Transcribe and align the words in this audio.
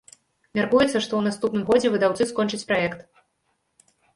Мяркуецца, 0.59 0.95
што 1.05 1.13
ў 1.17 1.21
наступным 1.27 1.63
годзе 1.69 1.91
выдаўцы 1.99 2.29
скончаць 2.33 2.63
праект. 2.73 3.07